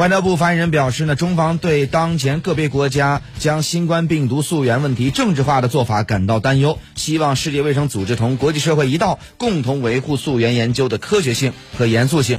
[0.00, 12.38] 外交部发言人表示呢中方对当前个别国家将新冠病毒溯源问题政治化的做法感到担忧希望世界卫生组织同国际社会一道共同维护溯源研究的科学性和严肃性。